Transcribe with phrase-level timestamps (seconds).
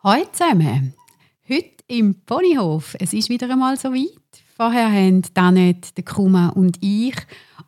[0.00, 0.94] Hallo zusammen.
[1.48, 2.94] Heute im Ponyhof.
[3.00, 4.44] Es ist wieder einmal so weit.
[4.56, 7.16] Vorher haben Danet, der Kuma und ich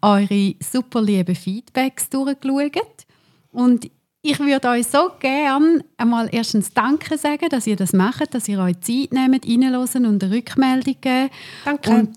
[0.00, 3.04] eure super lieben Feedbacks durchgeschaut.
[3.50, 3.90] Und
[4.22, 8.60] ich würde euch so gerne einmal erstens Danke sagen, dass ihr das macht, dass ihr
[8.60, 11.30] euch Zeit nehmt, reinzuhören und eine Rückmeldung geben.
[11.64, 11.90] Danke.
[11.90, 12.14] Und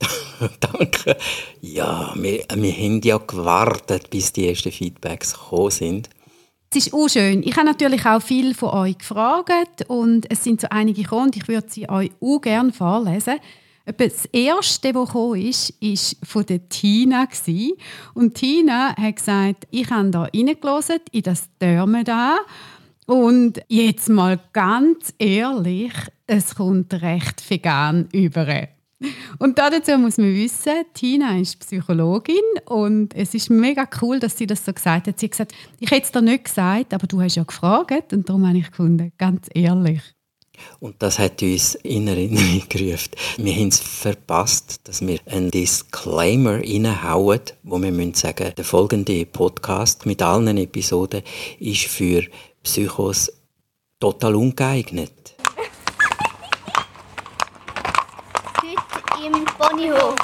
[0.58, 1.16] Danke.
[1.60, 6.10] Ja, wir, wir haben ja gewartet, bis die ersten Feedbacks gekommen sind.
[6.74, 7.42] Es ist auch schön.
[7.42, 11.36] Ich habe natürlich auch viel von euch gefragt und es sind so einige gekommen und
[11.36, 13.34] ich würde sie euch auch gerne vorlesen.
[13.84, 17.28] Das erste, das gekommen ist, war von Tina.
[18.14, 22.38] Und Tina hat gesagt, ich habe da reingelassen, in das Türme da.
[23.04, 25.92] Und jetzt mal ganz ehrlich,
[26.26, 28.68] es kommt recht vegan über.
[29.38, 34.46] Und dazu muss man wissen, Tina ist Psychologin und es ist mega cool, dass sie
[34.46, 35.18] das so gesagt hat.
[35.18, 38.28] Sie hat gesagt, ich hätte es dir nicht gesagt, aber du hast ja gefragt und
[38.28, 40.02] darum habe ich gefunden, ganz ehrlich.
[40.80, 43.10] Und das hat uns in Erinnerung gerufen.
[43.38, 49.24] Wir haben es verpasst, dass wir einen Disclaimer reinhauen, wo wir müssen sagen, der folgende
[49.26, 51.22] Podcast mit allen Episoden
[51.58, 52.24] ist für
[52.62, 53.32] Psychos
[53.98, 55.34] total ungeeignet.
[58.60, 60.16] Heute im Ponyhof.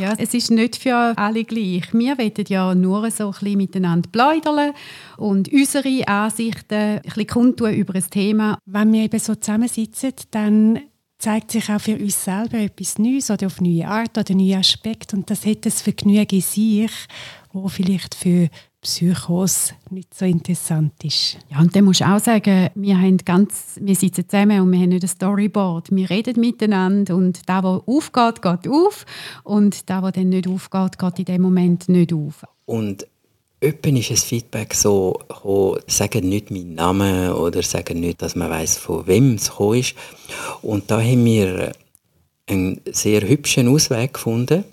[0.00, 1.92] Ja, es ist nicht für alle gleich.
[1.92, 4.72] Wir wollen ja nur so ein bisschen miteinander plaudern
[5.16, 8.58] und unsere Ansichten ein bisschen kundtun über ein Thema.
[8.64, 10.80] Wenn wir eben so zusammensitzen, dann
[11.18, 15.16] zeigt sich auch für uns selber etwas Neues oder auf neue Art oder neue Aspekte
[15.16, 16.92] und das hat das Vergnügen in sich,
[17.52, 18.50] wo vielleicht für
[18.84, 21.38] Psychos nicht so interessant ist.
[21.50, 24.78] Ja, und dann musst du auch sagen, wir, haben ganz, wir sitzen zusammen und wir
[24.78, 25.90] haben nicht ein Storyboard.
[25.90, 29.06] Wir reden miteinander und da, was aufgeht, geht auf
[29.42, 32.44] und da, was dann nicht aufgeht, geht in dem Moment nicht auf.
[32.66, 33.06] Und
[33.62, 38.50] Öppen ist ein Feedback so, gekommen, sagen nicht meinen Namen oder sagen nicht, dass man
[38.50, 39.94] weiß, von wem es gekommen ist.
[40.60, 41.72] Und da haben wir
[42.46, 44.64] einen sehr hübschen Ausweg gefunden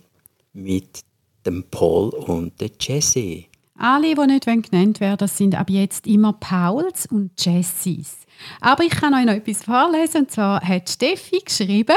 [0.51, 0.99] mit
[1.45, 3.47] dem Paul und der Jessie.
[3.83, 8.27] Alle, die nicht genannt werden das sind ab jetzt immer Pauls und Jessies.
[8.59, 10.21] Aber ich kann euch noch etwas vorlesen.
[10.21, 11.95] Und zwar hat Steffi geschrieben,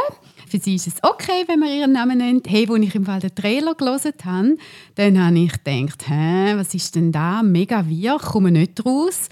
[0.48, 2.48] für sie ist es okay, wenn man ihren Namen nennt.
[2.48, 4.56] Hey, als ich im Fall den Trailer gelesen habe,
[4.94, 7.42] dann habe ich gedacht, hä, was ist denn da?
[7.42, 9.28] Mega wir, komme nicht raus.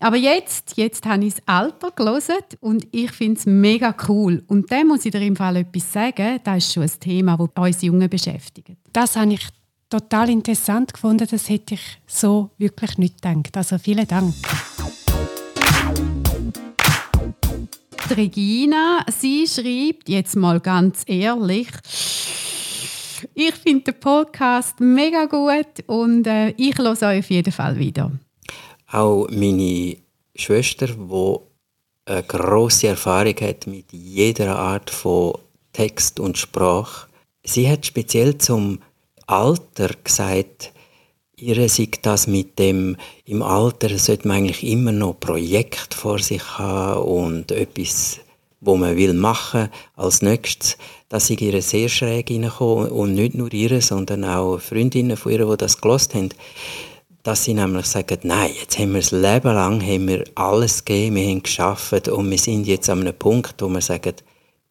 [0.00, 4.42] Aber jetzt, jetzt habe ich das Alter gelesen und ich finde es mega cool.
[4.48, 7.64] Und dann muss ich dir im Fall etwas sagen, das ist schon ein Thema, das
[7.64, 8.76] uns Jungen beschäftigt.
[8.92, 9.46] Das habe ich
[9.92, 11.28] total interessant gefunden.
[11.30, 13.54] Das hätte ich so wirklich nicht gedacht.
[13.56, 14.34] Also vielen Dank.
[18.08, 21.68] Die Regina, sie schreibt, jetzt mal ganz ehrlich,
[23.34, 28.10] ich finde den Podcast mega gut und äh, ich höre euch auf jeden Fall wieder.
[28.90, 29.96] Auch meine
[30.34, 31.36] Schwester, die
[32.06, 35.38] eine grosse Erfahrung hat mit jeder Art von
[35.72, 37.08] Text und Sprache,
[37.44, 38.80] sie hat speziell zum
[39.32, 40.74] Alter gesagt,
[41.36, 46.58] ihr sieht das mit dem, im Alter sollte man eigentlich immer noch Projekt vor sich
[46.58, 48.20] haben und etwas,
[48.60, 50.76] wo man will machen als nächstes.
[51.08, 55.46] Das ist ihr sehr schräg reingekommen und nicht nur ihr, sondern auch Freundinnen von ihr,
[55.46, 56.28] die das gelost haben.
[57.22, 61.16] Dass sie nämlich sagen, nein, jetzt haben wir das Leben lang haben wir alles gegeben,
[61.16, 64.12] wir haben geschafft und wir sind jetzt an einem Punkt, wo wir sagen,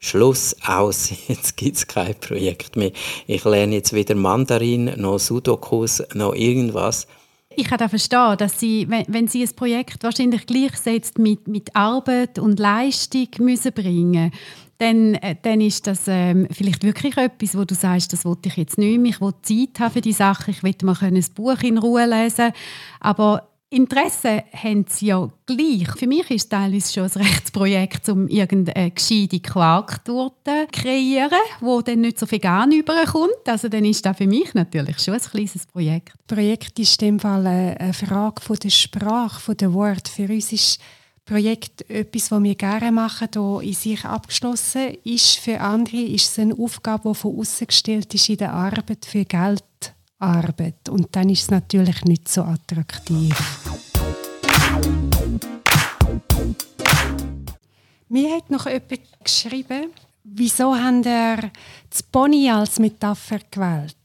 [0.01, 2.91] Schluss aus, jetzt gibt es kein Projekt mehr.
[3.27, 7.07] Ich lerne jetzt weder Mandarin, noch Sudokus, noch irgendwas.
[7.55, 12.39] Ich kann auch verstehen, dass sie, wenn, sie ein Projekt wahrscheinlich gleichsetzt mit, mit Arbeit
[12.39, 14.31] und Leistung müssen bringen
[14.81, 18.57] dann, äh, dann ist das ähm, vielleicht wirklich etwas, wo du sagst, das wollte ich
[18.57, 21.61] jetzt nicht mehr, ich will Zeit haben für die Sache, ich will mal ein Buch
[21.61, 22.51] in Ruhe lesen,
[22.99, 25.87] aber Interesse haben sie ja gleich.
[25.97, 31.83] Für mich ist es teilweise schon ein Rechtsprojekt, um irgendeine gescheite Quarktorte zu kreieren, die
[31.85, 33.47] dann nicht so vegan überkommt.
[33.47, 36.11] Also dann ist das für mich natürlich schon ein kleines Projekt.
[36.27, 40.09] Das Projekt ist in dem Fall eine Frage von der Sprache, von der Wort.
[40.09, 40.81] Für uns ist
[41.23, 45.37] Projekt etwas, was wir gerne machen, hier in sich abgeschlossen ist.
[45.37, 49.23] Für andere ist es eine Aufgabe, die von außen gestellt ist in der Arbeit für
[49.23, 49.63] Geld
[50.21, 50.89] Arbeit.
[50.89, 53.35] Und dann ist es natürlich nicht so attraktiv.
[58.09, 59.91] Mir hat noch jemand geschrieben,
[60.23, 61.51] wieso haben ihr
[61.89, 63.95] das Pony als Metapher gewählt?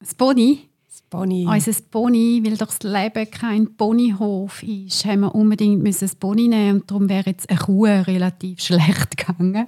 [0.00, 0.68] Das Pony?
[0.88, 1.46] Das Pony.
[1.46, 6.80] Unser Pony, weil doch das Leben kein Ponyhof ist, haben wir unbedingt ein Pony nehmen
[6.80, 9.66] und darum wäre jetzt eine Kuh relativ schlecht gegangen.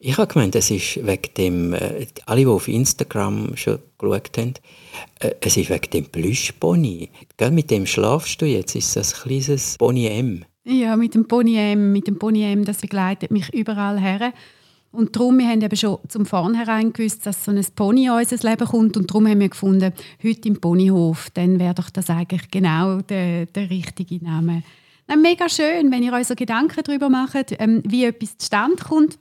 [0.00, 4.54] Ich habe gemeint, es ist wegen dem, äh, alle, die auf Instagram schon geschaut haben,
[5.18, 7.10] äh, es ist wegen dem Plüschpony.
[7.36, 10.44] Gell, mit dem schlafst du jetzt, ist das ein kleines Pony M.
[10.64, 14.32] Ja, mit dem Pony M, mit dem Pony M, das begleitet mich überall her.
[14.92, 18.48] Und darum, wir haben eben schon zum Vornherein gewusst, dass so ein Pony in unser
[18.48, 18.96] Leben kommt.
[18.96, 19.92] Und darum haben wir gefunden,
[20.22, 24.62] heute im Ponyhof, dann wäre doch das eigentlich genau der, der richtige Name.
[25.08, 29.18] Dann mega schön, wenn ihr euch so Gedanken darüber macht, ähm, wie etwas zustande kommt.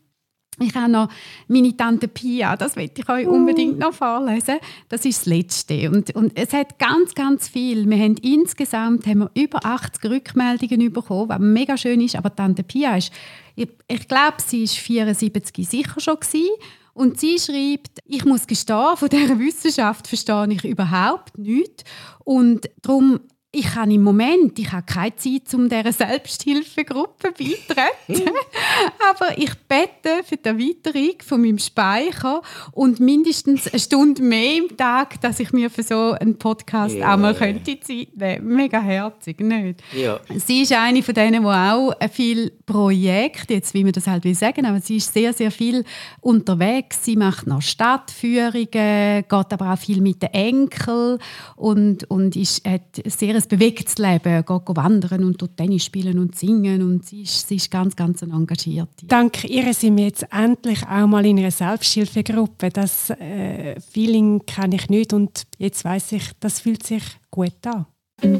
[0.59, 1.09] Ich habe noch
[1.47, 4.57] meine Tante Pia, das möchte ich euch unbedingt noch vorlesen.
[4.89, 5.91] Das ist das Letzte.
[5.91, 7.87] Und, und es hat ganz, ganz viel.
[7.87, 12.15] Wir haben insgesamt haben wir über 80 Rückmeldungen bekommen, was mega schön ist.
[12.15, 13.11] Aber Tante Pia ist,
[13.55, 16.49] ich, ich glaube, sie ist 74 sicher schon gewesen.
[16.93, 21.83] Und sie schreibt, ich muss gestehen, von dieser Wissenschaft verstehe ich überhaupt nichts.
[22.23, 23.19] Und darum
[23.57, 28.31] ich habe im Moment, ich habe keine Zeit, um dieser Selbsthilfegruppe beizutreten.
[29.09, 32.43] Aber ich bete für die Erweiterung von meinem Speicher
[32.73, 37.13] und mindestens eine Stunde mehr im Tag, dass ich mir für so einen Podcast yeah.
[37.13, 39.81] auch mal könnte Zeit nehmen Mega herzig, nicht?
[39.95, 40.19] Ja.
[40.35, 44.35] Sie ist eine von denen, die auch viel Projekte, jetzt wie man das halt will
[44.35, 45.83] sagen, aber sie ist sehr, sehr viel
[46.21, 47.03] unterwegs.
[47.03, 51.17] Sie macht noch Stadtführungen, geht aber auch viel mit den Enkeln
[51.55, 56.35] und, und ist, hat sehr ein bewegtes Leben, geht wandern und dort Tennis spielen und
[56.35, 58.89] singen und sie ist, sie ist ganz, ganz engagiert.
[59.03, 62.69] Dank ihr sind wir jetzt endlich auch mal in einer Selbsthilfegruppe.
[62.69, 67.85] Das äh, Feeling kenne ich nicht und jetzt weiß ich, das fühlt sich gut an.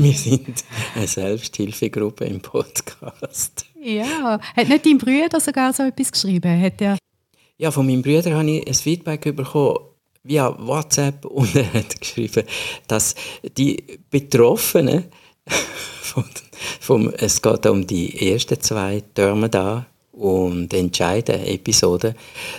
[0.00, 3.66] Wir sind eine Selbsthilfegruppe im Podcast.
[3.82, 6.62] Ja, hat nicht dein Bruder sogar so etwas geschrieben?
[6.62, 6.98] Hat er
[7.60, 9.78] ja, von meinem Bruder habe ich ein Feedback bekommen
[10.28, 12.44] via WhatsApp und er hat geschrieben,
[12.86, 13.14] dass
[13.56, 15.04] die Betroffenen
[16.02, 16.24] von,
[16.80, 22.14] vom, es geht um die ersten zwei Türme da und entscheiden Episoden,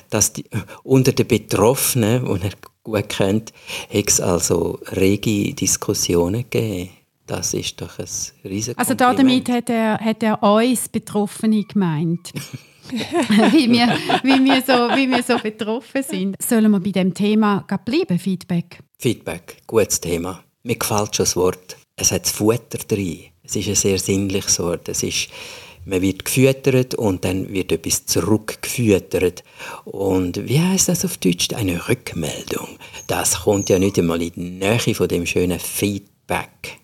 [0.10, 0.46] dass die,
[0.84, 3.54] unter den Betroffenen, die er gut kennt,
[3.94, 6.90] hat es also rege Diskussionen gegeben.
[7.28, 8.08] Das ist doch ein
[8.44, 12.32] riesiges Also damit hat er, hat er uns Betroffene gemeint.
[13.52, 13.88] wie, wir,
[14.24, 16.42] wie, wir so, wie wir so betroffen sind.
[16.42, 18.80] Sollen wir bei dem Thema bleiben, Feedback?
[18.98, 20.44] Feedback, gutes Thema.
[20.64, 21.78] Mir gefällt schon das Wort.
[21.96, 23.26] Es hat das Futter drin.
[23.44, 24.90] Es ist ein sehr sinnliches Wort.
[24.90, 25.30] Es ist,
[25.86, 29.44] man wird gefüttert und dann wird etwas zurückgefüttert.
[29.86, 31.50] Und wie heißt das auf Deutsch?
[31.54, 32.78] Eine Rückmeldung.
[33.08, 36.80] Das kommt ja nicht einmal in die Nähe von dem schönen Feedback.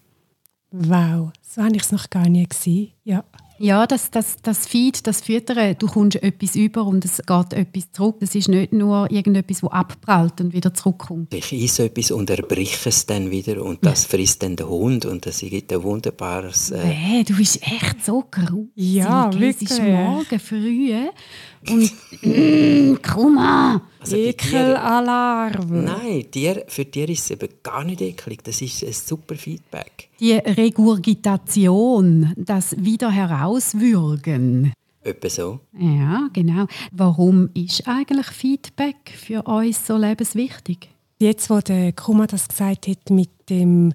[0.71, 2.91] Wow, so habe ich es noch gar nie gesehen.
[3.03, 3.23] Ja.
[3.57, 7.91] Ja, das, das, das Feed, das Füttern, du kommst etwas über und es geht etwas
[7.91, 8.17] zurück.
[8.19, 11.33] Es ist nicht nur irgendetwas, das abprallt und wieder zurückkommt.
[11.33, 14.09] Ich esse etwas und erbreche es dann wieder und das ja.
[14.09, 16.71] frisst dann der Hund und das gibt ein wunderbares...
[16.71, 18.71] Äh nee, du bist echt so gruselig.
[18.75, 19.55] Ja, wirklich.
[19.61, 21.09] Es ist morgen früh
[21.69, 21.91] und
[22.21, 23.81] mm, Krumma.
[23.99, 25.85] Also Ekelalarm.
[25.85, 28.43] Nein, dir, für dich ist es eben gar nicht eklig.
[28.43, 30.09] Das ist ein super Feedback.
[30.19, 34.73] Die Regurgitation, das wieder herauswürgen.
[35.01, 35.59] Etwa so.
[35.77, 36.65] Ja, genau.
[36.91, 40.89] Warum ist eigentlich Feedback für uns so lebenswichtig?
[41.19, 43.93] Jetzt, wo der Kuma das gesagt hat mit dem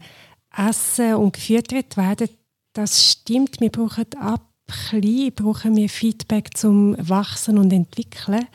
[0.57, 2.29] Essen und gefüttert werden,
[2.73, 3.61] das stimmt.
[3.61, 8.47] Wir brauchen ab klein brauchen wir Feedback zum Wachsen und Entwickeln.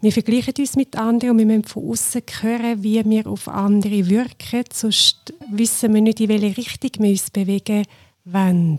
[0.00, 4.08] Wir vergleichen uns mit anderen und wir müssen von außen hören, wie wir auf andere
[4.08, 4.64] wirken.
[4.72, 7.84] Sonst wissen wir nicht, in welche Richtung wir uns bewegen
[8.24, 8.78] wollen,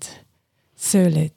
[0.76, 1.32] sollen.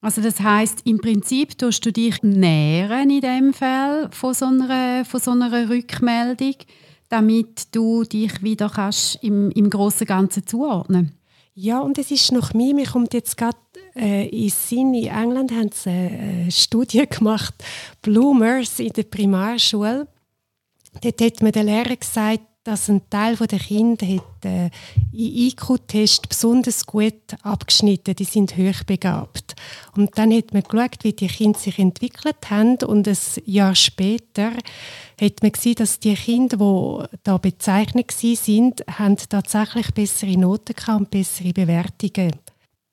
[0.00, 5.04] Also das heißt im Prinzip tust du dich nähren in dem Fall von so einer,
[5.04, 6.56] von so einer Rückmeldung,
[7.08, 11.14] damit du dich wieder kannst im, im großen Ganzen zuordnen
[11.54, 13.56] ja, und es ist noch mehr, mir kommt jetzt gerade
[13.96, 17.54] äh, in Sinn, in England haben sie eine Studie gemacht,
[18.02, 20.06] Bloomers in der Primarschule.
[21.02, 24.70] Dort hat mir der Lehrer gesagt, dass ein Teil der Kinder hat, äh, im
[25.12, 29.54] IQ-Test besonders gut abgeschnitten Die sind hochbegabt.
[29.94, 32.78] Und dann hat man geschaut, wie die Kinder sich entwickelt haben.
[32.86, 34.52] Und ein Jahr später
[35.20, 38.14] hat man gesehen, dass die Kinder, die da bezeichnet
[38.98, 42.32] haben tatsächlich bessere Noten und bessere Bewertungen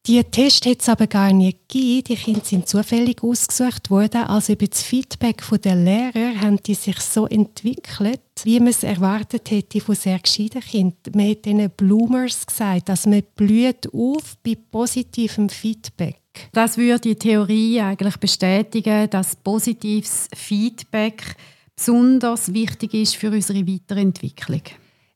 [0.08, 2.04] die Tests hat es aber gar nicht gegeben.
[2.08, 4.24] Die Kinder sind zufällig ausgesucht worden.
[4.24, 9.52] Also über das Feedback der Lehrer haben die sich so entwickelt, wie man es erwartet
[9.52, 11.14] hätte von sehr gescheiten Kindern.
[11.14, 16.20] Man hat ihnen Bloomers gesagt, dass man blüht auf bei positivem Feedback.
[16.52, 21.36] Das würde die Theorie eigentlich bestätigen, dass positives Feedback
[21.76, 24.62] besonders wichtig ist für unsere Weiterentwicklung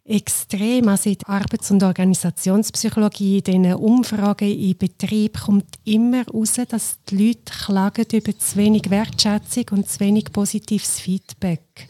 [0.05, 0.87] extrem.
[0.87, 6.97] Also in der Arbeits- und Organisationspsychologie, in diesen Umfragen im Betrieb kommt immer heraus, dass
[7.09, 11.87] die Leute klagen über zu wenig Wertschätzung und zu wenig positives Feedback.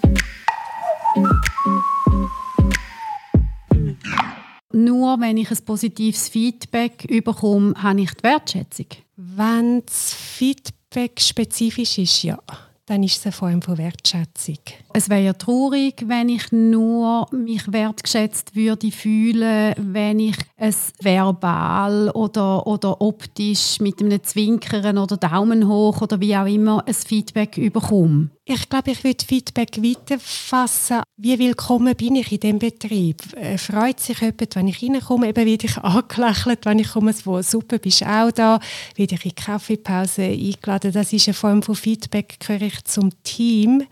[4.72, 8.88] nur wenn ich ein positives Feedback bekomme, habe ich die Wertschätzung?
[9.15, 12.38] Wenn das Feedback spezifisch ist, ja
[12.86, 14.60] dann ist es eine Form von Wertschätzung.
[14.97, 22.11] Es wäre ja traurig, wenn ich nur mich wertgeschätzt würde fühlen, wenn ich es verbal
[22.11, 27.55] oder, oder optisch mit einem Zwinkern oder Daumen hoch oder wie auch immer ein Feedback
[27.73, 28.29] bekomme.
[28.45, 31.01] Ich glaube, ich würde Feedback weiterfassen.
[31.17, 33.21] Wie willkommen bin ich in diesem Betrieb?
[33.35, 35.27] Äh, freut sich jemand, wenn ich reinkomme?
[35.27, 38.59] Eben werde ich angelächelt, wenn ich komme, wo super bist auch da?
[38.95, 40.91] Werde ich in die Kaffeepause eingeladen?
[40.93, 43.83] Das ist eine Form von Feedback, gehöre ich zum Team.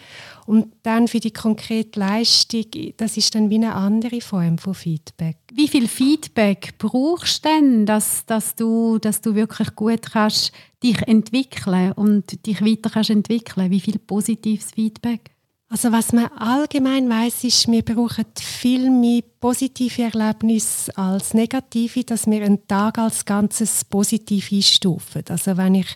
[0.46, 2.66] Und dann für die konkrete Leistung,
[2.98, 5.38] das ist dann wie eine andere Form von Feedback.
[5.54, 10.52] Wie viel Feedback brauchst du denn, dass, dass, du, dass du wirklich gut kannst
[10.84, 13.72] dich entwickeln und dich weiter kannst entwickeln?
[13.72, 15.34] Wie viel positives Feedback?
[15.74, 22.28] Also was man allgemein weiß, ist, wir brauchen viel mehr positive Erlebnisse als negative, dass
[22.28, 25.24] wir einen Tag als Ganzes positiv einstufen.
[25.30, 25.88] Also wenn ich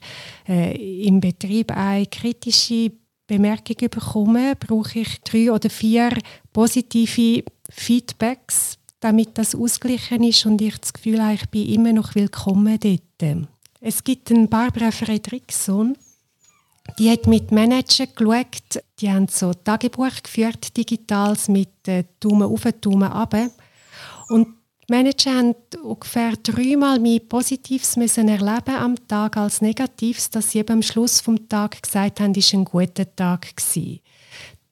[0.47, 2.91] äh, im Betrieb eine kritische
[3.27, 6.17] Bemerkung bekomme, brauche ich drei oder vier
[6.53, 12.15] positive Feedbacks, damit das ausgeglichen ist und ich das Gefühl habe, ich bin immer noch
[12.15, 13.47] willkommen dort.
[13.81, 15.97] Es gibt einen Barbara Fredriksson,
[16.97, 22.63] die hat mit Manager geschaut, die haben so Tagebuch geführt, digitales mit äh, Daumen auf,
[22.81, 23.51] Daumen runter.
[24.29, 24.56] Und
[24.89, 30.75] Manager haben ungefähr dreimal mehr Positives müssen erleben am Tag als Negatives, dass sie eben
[30.75, 33.99] am Schluss vom Tag gesagt haben, war ein guter Tag gewesen.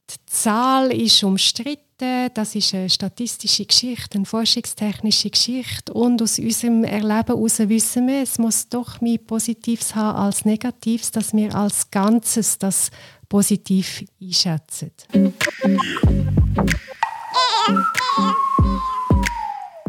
[0.10, 2.30] Die Zahl ist umstritten.
[2.34, 5.94] Das ist eine statistische Geschichte, eine forschungstechnische Geschichte.
[5.94, 11.12] Und aus unserem Erleben heraus wissen wir, es muss doch mehr Positives haben als Negatives,
[11.12, 12.90] dass wir als Ganzes das
[13.28, 14.92] positiv einschätzen.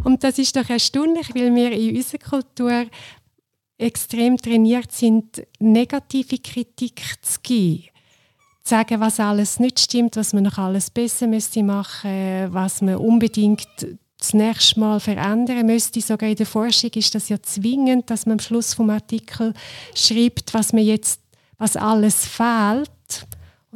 [0.06, 2.86] Und das ist doch erstaunlich, weil wir in unserer Kultur
[3.76, 7.88] extrem trainiert sind, negative Kritik zu geben
[8.62, 13.68] sagen, was alles nicht stimmt, was man noch alles besser müsste machen, was man unbedingt
[14.18, 16.00] das nächste Mal verändern müsste.
[16.00, 19.54] Sogar in der Forschung ist das ja zwingend, dass man am Schluss vom Artikel
[19.94, 21.20] schreibt, was man jetzt,
[21.58, 22.90] was alles fehlt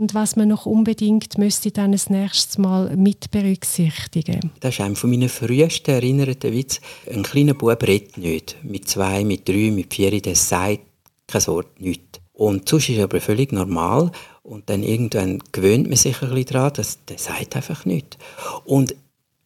[0.00, 4.50] und was man noch unbedingt müsste dann das nächste Mal mit berücksichtigen.
[4.60, 6.80] Das ist einer von meinen frühesten erinnerten Witz.
[7.12, 8.56] Ein kleiner Bub redet nicht.
[8.62, 10.80] Mit zwei, mit drei, mit vier, der sagt
[11.26, 12.20] kein Wort, nichts.
[12.32, 14.10] Und sonst ist aber völlig normal.
[14.42, 18.16] Und dann irgendwann gewöhnt man sich ein bisschen daran, dass der sagt einfach nichts.
[18.64, 18.96] Und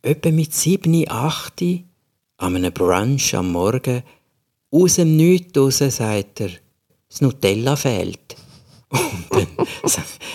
[0.02, 4.04] etwa mit sieben, acht, an einem Brunch am Morgen,
[4.70, 6.50] aus dem Nichts raus sagt er,
[7.08, 8.36] das Nutella fehlt.
[9.30, 9.48] Und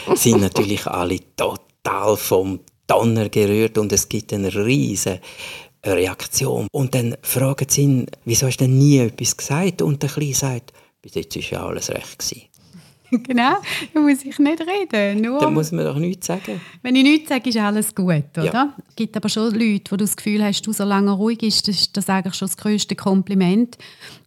[0.07, 5.21] dann sind natürlich alle total vom Donner gerührt und es gibt eine riesige
[5.85, 6.67] Reaktion.
[6.71, 9.81] Und dann fragen sie ihn, wieso hast du denn nie etwas gesagt?
[9.81, 12.19] Und der Kleine sagt, bis jetzt war ja alles recht.
[12.19, 12.48] Gewesen.
[13.23, 13.55] genau,
[13.93, 15.21] da muss ich nicht reden.
[15.21, 16.61] Nur, Dann muss man doch nichts sagen.
[16.81, 18.45] Wenn ich nichts sage, ist alles gut, oder?
[18.45, 18.73] Ja.
[18.87, 21.67] Es gibt aber schon Leute, wo du das Gefühl hast, du so lange ruhig bist,
[21.67, 23.77] das ist das eigentlich schon das grösste Kompliment.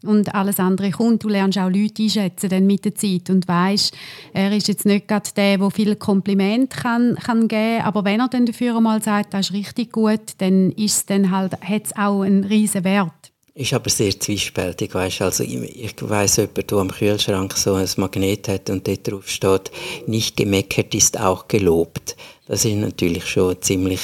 [0.04, 1.22] Und alles andere kommt.
[1.22, 3.94] Du lernst auch Leute einschätzen dann mit der Zeit und weißt,
[4.32, 8.20] er ist jetzt nicht gerade der, der viele Komplimente kann, kann geben kann, aber wenn
[8.20, 11.96] er dann dafür einmal sagt, das ist richtig gut, dann ist dann halt, hat es
[11.96, 13.21] auch einen riesen Wert
[13.54, 17.88] ist aber sehr zwiespältig, weißt Also ich, ich weiss, jemand, der am Kühlschrank so ein
[17.96, 19.70] Magnet hat und dort drauf steht,
[20.06, 22.16] nicht gemeckert ist auch gelobt.
[22.46, 24.00] Das ist natürlich schon eine ziemlich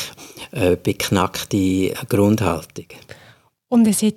[0.53, 2.87] äh, beknackte Grundhaltung.
[3.69, 4.15] Und es hat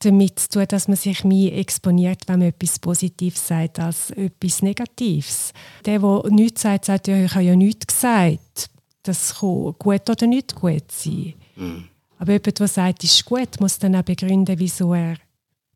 [0.00, 4.62] damit zu tun, dass man sich mehr exponiert, wenn man etwas Positives sagt, als etwas
[4.62, 5.52] Negatives.
[5.84, 8.70] Der, der nichts sagt, sagt, ja, ich habe ja nichts gesagt.
[9.02, 11.34] Das kann gut oder nicht gut sein.
[11.56, 11.87] Mm.
[12.18, 15.16] Aber jemand, der sagt, es ist gut, muss dann auch begründen, wieso er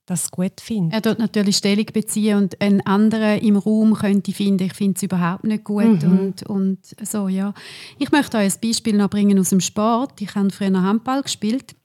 [0.07, 0.95] das gut findet.
[0.95, 5.03] Er dort natürlich Stellung beziehen und ein anderer im Raum könnte finden, ich finde es
[5.03, 6.19] überhaupt nicht gut mhm.
[6.19, 7.55] und, und so, ja.
[7.99, 10.21] Ich möchte euch ein Beispiel noch bringen aus dem Sport.
[10.21, 11.77] Ich habe früher Handball gespielt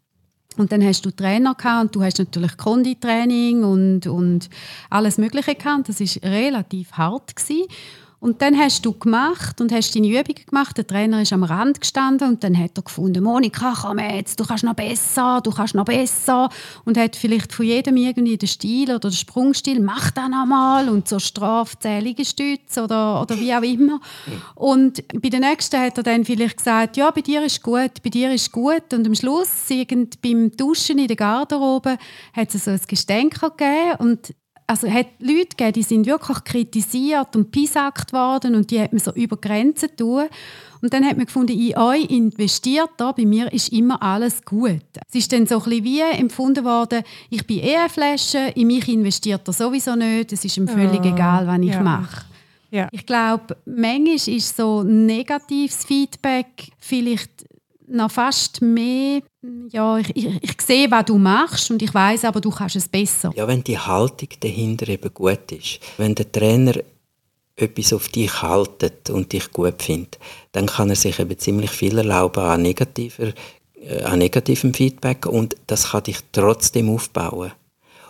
[0.58, 4.50] und dann hast du Trainer gehabt und du hast natürlich Konditraining und, und
[4.90, 5.88] alles Mögliche gehabt.
[5.88, 7.68] Das ist relativ hart gewesen.
[8.19, 10.75] Und dann hast du gemacht und hast deine Übungen gemacht.
[10.75, 14.45] Der Trainer ist am Rand gestanden und dann hat er gefunden, Monika, komm jetzt, du
[14.45, 16.50] kannst noch besser, du kannst noch besser.
[16.83, 21.07] Und hat vielleicht von jedem irgendwie den Stil oder den Sprungstil, mach das nochmal und
[21.07, 24.00] so strafzählige Stütze oder, oder wie auch immer.
[24.55, 28.09] Und bei der nächsten hat er dann vielleicht gesagt, ja, bei dir ist gut, bei
[28.09, 28.93] dir ist gut.
[28.93, 32.00] Und am Schluss, irgend beim Duschen in der Garderobe,
[32.33, 34.33] hat es so ein Gestänker gegeben und
[34.67, 39.00] also hat Leute gegeben, die sind wirklich kritisiert und pisackt worden und die hat man
[39.00, 40.25] so über Grenzen tun.
[40.81, 44.83] Und dann hat man gefunden, in euch investiert, da, bei mir ist immer alles gut.
[45.07, 48.67] Es ist dann so ein bisschen wie empfunden worden, ich bin eh eine Flasche, in
[48.67, 51.81] mich investiert er sowieso nicht, es ist ihm völlig oh, egal, was ich ja.
[51.81, 52.25] mache.
[52.69, 52.89] Ja.
[52.91, 57.47] Ich glaube, manchmal ist so negatives Feedback vielleicht
[57.88, 59.22] noch fast mehr,
[59.70, 62.88] ja, ich, ich, ich sehe, was du machst und ich weiß aber, du kannst es
[62.88, 63.32] besser.
[63.36, 66.74] Ja, wenn die Haltung dahinter eben gut ist, wenn der Trainer
[67.56, 70.20] etwas auf dich haltet und dich gut findet,
[70.51, 73.34] dann kann er sich eben ziemlich viel erlauben an, negativer,
[73.75, 77.51] äh, an negativem Feedback und das kann dich trotzdem aufbauen.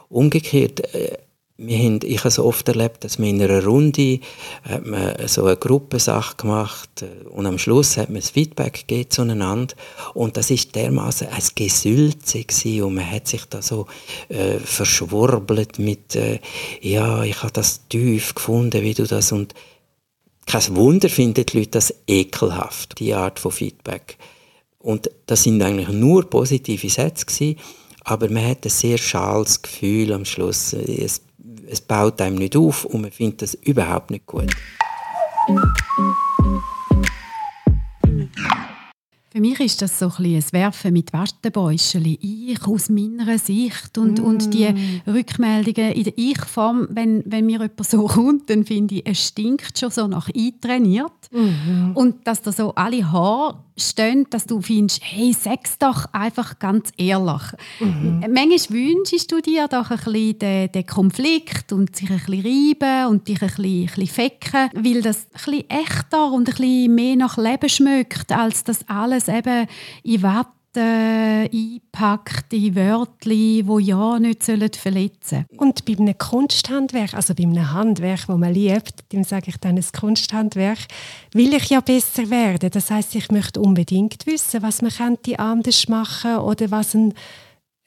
[0.09, 1.17] Umgekehrt, äh,
[1.59, 4.19] wir haben, ich habe so oft erlebt, dass man in einer Runde
[4.63, 9.09] hat man so eine Gruppensache gemacht äh, und am Schluss hat man das Feedback gegeben
[9.09, 9.73] zueinander
[10.13, 12.45] und das ist dermaßen ein Gesülze
[12.85, 13.87] und man hat sich da so
[14.29, 16.39] äh, verschwurbelt mit äh,
[16.81, 19.55] ja, ich habe das tief gefunden, wie du das und
[20.45, 24.17] kein Wunder finden die Leute das ekelhaft, die Art von Feedback.
[24.79, 27.59] Und das sind eigentlich nur positive Sätze gewesen,
[28.05, 30.71] aber man hat ein sehr schales Gefühl am Schluss.
[30.71, 31.21] Es
[31.69, 34.51] es baut einem nicht auf und man findet das überhaupt nicht gut.
[39.29, 42.03] Für mich ist das so ein, ein Werfen mit Wattebäuschen.
[42.05, 44.25] Ich aus meiner Sicht und, mm.
[44.25, 44.73] und die
[45.05, 49.77] Rückmeldungen in der Ich-Form, wenn, wenn mir jemand so kommt, dann finde ich, es stinkt
[49.77, 51.11] schon so nach eintrainiert.
[51.31, 51.91] Mm.
[51.93, 56.91] Und dass da so alle Haare stehen, dass du findest, hey, sag's doch einfach ganz
[56.97, 57.41] ehrlich.
[57.79, 58.25] Mhm.
[58.29, 63.11] Manchmal wünschst du dir doch ein bisschen den, den Konflikt und sich ein bisschen reiben
[63.11, 66.95] und dich ein bisschen, ein bisschen fecken, weil das ein bisschen echter und ein bisschen
[66.95, 69.67] mehr nach Leben schmeckt, als das alles eben
[70.03, 75.59] in Watte eingepackte Wörter, die ja nicht verletzen sollen.
[75.59, 79.77] Und bei einem Kunsthandwerk, also bei einem Handwerk, das man liebt, dem sage ich dann
[79.77, 80.79] ein Kunsthandwerk,
[81.33, 82.69] will ich ja besser werden.
[82.71, 87.13] Das heißt, ich möchte unbedingt wissen, was man könnte anders machen oder was ein,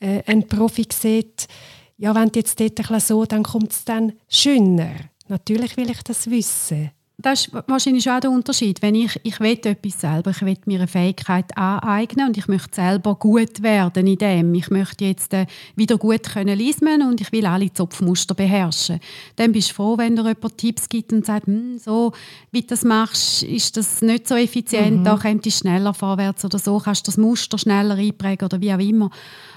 [0.00, 1.46] äh, ein Profi sieht.
[1.96, 4.92] Ja, wenn jetzt dort so, dann kommt es dann schöner.
[5.28, 6.90] Natürlich will ich das wissen
[7.22, 8.82] das ist wahrscheinlich auch der Unterschied.
[8.82, 12.76] Wenn ich, ich will etwas selber, ich will mir eine Fähigkeit aneignen und ich möchte
[12.76, 14.54] selber gut werden in dem.
[14.54, 19.00] Ich möchte jetzt äh, wieder gut können lesen und ich will alle Zopfmuster beherrschen.
[19.36, 22.12] Dann bist du froh, wenn dir jemand Tipps gibt und sagt, hm, so
[22.52, 25.04] wie du das machst, ist das nicht so effizient, mhm.
[25.04, 28.72] da kommst du schneller vorwärts oder so, kannst du das Muster schneller einprägen oder wie
[28.72, 29.10] auch immer.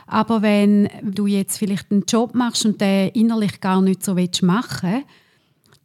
[0.06, 4.90] Aber wenn du jetzt vielleicht einen Job machst und den innerlich gar nicht so machen
[4.92, 5.06] willst,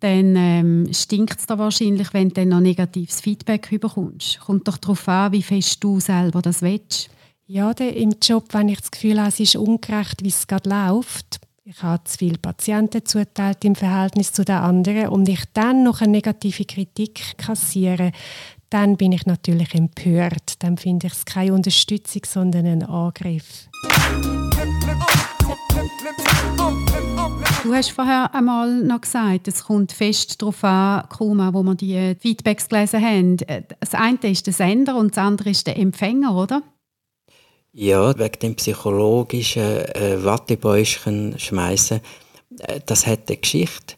[0.00, 4.40] dann ähm, stinkt es da wahrscheinlich, wenn du dann noch negatives Feedback bekommst.
[4.40, 7.10] Kommt doch darauf an, wie fest du selber das willst.
[7.46, 11.40] Ja, im Job, wenn ich das Gefühl habe, es ist ungerecht, wie es gerade läuft,
[11.70, 16.00] ich habe zu viele Patienten zuteilt im Verhältnis zu den anderen und ich dann noch
[16.00, 18.12] eine negative Kritik kassiere,
[18.70, 20.62] dann bin ich natürlich empört.
[20.62, 23.68] Dann finde ich es keine Unterstützung, sondern einen Angriff.
[27.62, 32.16] Du hast vorher einmal noch gesagt, es kommt fest darauf an, Kuma, wo wir die
[32.18, 33.36] Feedbacks gelesen haben.
[33.80, 36.62] Das eine ist der Sender und das andere ist der Empfänger, oder?
[37.72, 42.00] Ja, wegen dem psychologischen äh, Wattebäuschen schmeißen,
[42.60, 43.94] äh, das hat eine Geschichte.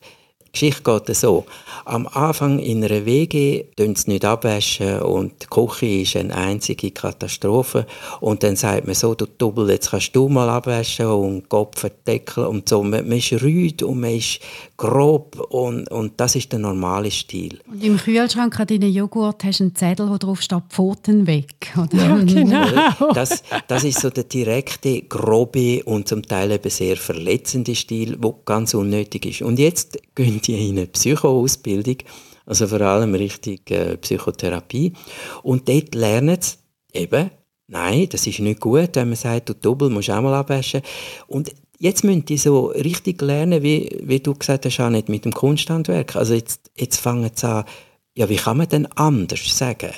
[0.55, 1.47] Die Geschichte geht so.
[1.85, 6.91] Am Anfang in einer WG tun sie nicht abwaschen und die Küche ist eine einzige
[6.91, 7.87] Katastrophe.
[8.21, 12.47] Und dann sagt man so, du Double, jetzt kannst du mal abwaschen und Kopf Deckel
[12.47, 12.83] und so.
[12.83, 14.41] Man, man ist rüd und man ist
[14.77, 17.61] grob und, und das ist der normale Stil.
[17.71, 21.73] Und im Kühlschrank an deinen Joghurt hast du einen Zettel, wo drauf steht «Pfoten weg».
[21.77, 21.97] Oder?
[21.97, 23.13] Ja, genau.
[23.15, 28.35] Das, das ist so der direkte, grobe und zum Teil eben sehr verletzende Stil, der
[28.45, 29.43] ganz unnötig ist.
[29.43, 31.97] Und jetzt gehen die in eine Psychoausbildung,
[32.47, 34.93] also vor allem richtig äh, Psychotherapie.
[35.43, 36.57] Und dort lernen sie
[36.93, 37.31] eben,
[37.69, 40.83] nein, das ist nicht gut, wenn man sagt, du Doppel musst auch mal abwaschen.
[41.27, 45.25] Und jetzt müssen die so richtig lernen, wie, wie du gesagt hast, auch nicht mit
[45.25, 46.17] dem Kunsthandwerk.
[46.17, 47.65] Also jetzt, jetzt fangen sie an,
[48.15, 49.93] ja, wie kann man denn anders sagen?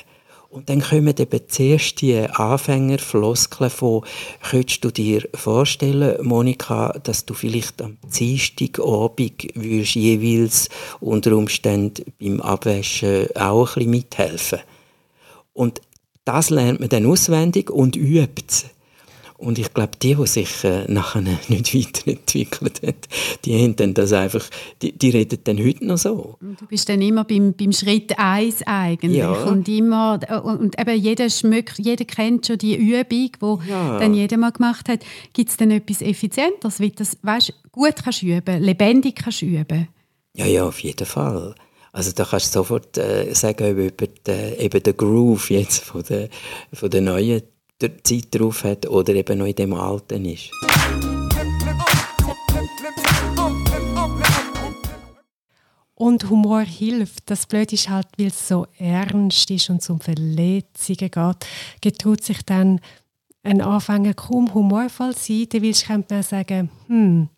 [0.53, 4.05] Und dann kommen eben zuerst die Anfängerfloskeln von,
[4.43, 10.69] könntest du dir vorstellen, Monika, dass du vielleicht am Dienstagabend würdest jeweils
[11.01, 14.59] unter Umständen beim Abwaschen auch ein bisschen mithelfen?
[15.55, 15.81] Und
[16.27, 18.67] das lernt man dann auswendig und übt es.
[19.43, 22.95] Und ich glaube, die, die sich äh, nachher nicht weiterentwickelt haben,
[23.45, 24.49] die haben dann das einfach,
[24.81, 26.37] die, die reden dann heute noch so.
[26.41, 29.17] Du bist dann immer beim, beim Schritt 1 eigentlich.
[29.17, 29.33] Ja.
[29.33, 33.99] Und, immer, und eben jeder, schmeckt, jeder kennt schon die Übung, die ja.
[33.99, 35.01] dann jeder mal gemacht hat.
[35.33, 39.89] Gibt es dann etwas Effizienteres, wie das weißt, gut kannst üben, lebendig kannst üben?
[40.35, 41.57] Ja, ja, auf jeden Fall.
[41.91, 46.29] Also da kannst du sofort äh, sagen, ob die, eben der Groove jetzt von der,
[46.73, 47.43] von der neuen
[48.03, 50.51] Zeit drauf hat oder eben noch in dem Alten ist.
[55.95, 57.31] Und Humor hilft.
[57.31, 61.47] Das Blöde ist halt, weil es so ernst ist und um Verletzungen geht,
[61.81, 62.81] getraut sich dann
[63.45, 65.47] ein Anfänger kaum humorvoll sein.
[65.49, 67.29] Dann willst du sagen, hm,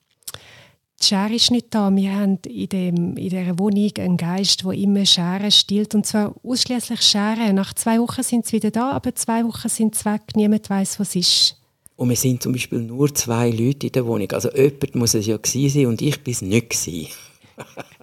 [1.01, 1.95] die Schere ist nicht da.
[1.95, 5.95] Wir haben in, dem, in dieser Wohnung einen Geist, der immer Scheren stiehlt.
[5.95, 7.55] Und zwar ausschließlich Scheren.
[7.55, 10.23] Nach zwei Wochen sind sie wieder da, aber zwei Wochen sind sie weg.
[10.35, 11.57] Niemand weiß, was ist.
[11.97, 14.31] Und wir sind zum Beispiel nur zwei Leute in der Wohnung.
[14.33, 17.09] Also jemand muss es ja gewesen sein und ich bin es nicht gewesen.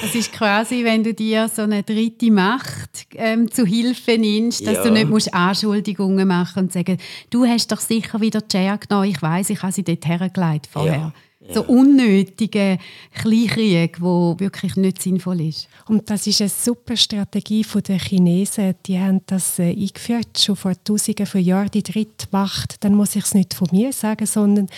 [0.00, 4.74] Das ist quasi, wenn du dir so eine dritte Macht ähm, zu Hilfe nimmst, dass
[4.74, 4.82] ja.
[4.84, 6.98] du nicht musst Anschuldigungen machen und sagen,
[7.30, 10.68] du hast doch sicher wieder die Chair genommen, ich weiß, ich habe sie dort hergelegt
[10.70, 10.96] vorher.
[10.96, 11.12] Ja.
[11.52, 12.78] So unnötige
[13.14, 15.68] Kleinkrieg, wo wirklich nicht sinnvoll ist.
[15.88, 18.74] Und das ist eine super Strategie der Chinesen.
[18.86, 22.82] Die haben das äh, eingeführt, schon vor Tausenden von Jahren, die dritte Macht.
[22.84, 24.68] Dann muss ich es nicht von mir sagen, sondern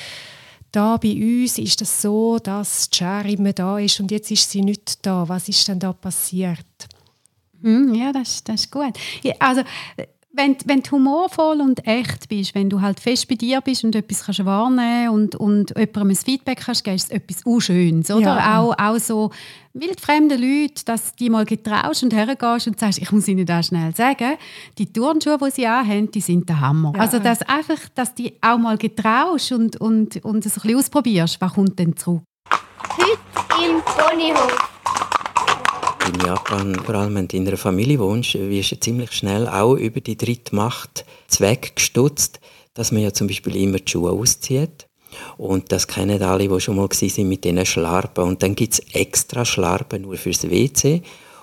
[0.72, 4.30] da bei uns ist es das so, dass die Schere immer da ist und jetzt
[4.30, 5.28] ist sie nicht da.
[5.28, 6.66] Was ist denn da passiert?
[7.62, 8.92] Hm, ja, das, das ist gut.
[9.22, 9.62] Ja, also
[10.30, 13.94] wenn, wenn du humorvoll und echt bist, wenn du halt fest bei dir bist und
[13.94, 18.10] etwas kannst wahrnehmen und, und jemandem ein Feedback kannst geben, ist es etwas Unschönes.
[18.10, 18.36] Oder?
[18.36, 18.60] Ja.
[18.60, 19.30] Auch, auch so
[19.72, 23.94] wildfremde Leute, dass die mal getraust und hergehst und sagst, ich muss ihnen das schnell
[23.94, 24.34] sagen,
[24.76, 26.92] die Turnschuhe, die sie anhaben, die sind der Hammer.
[26.94, 27.00] Ja.
[27.00, 31.40] Also dass einfach, dass die auch mal getraust und, und, und es ein bisschen ausprobierst,
[31.40, 32.22] was kommt denn zurück?
[32.98, 34.77] Heute im Ponyhof
[36.08, 39.74] in Japan, vor allem wenn du in einer Familie wohnst, wirst du ziemlich schnell auch
[39.74, 42.40] über die dritte Macht zweckgestutzt,
[42.74, 44.86] dass man ja zum Beispiel immer die Schuhe auszieht.
[45.36, 48.24] Und das kennen alle, die schon mal sind mit diesen Schlarpen.
[48.24, 51.02] Und dann gibt es extra Schlarpen nur fürs WC.